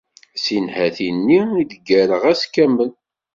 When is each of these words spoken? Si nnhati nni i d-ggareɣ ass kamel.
Si 0.43 0.55
nnhati 0.63 1.07
nni 1.17 1.41
i 1.61 1.63
d-ggareɣ 1.69 2.23
ass 2.31 2.43
kamel. 2.53 2.89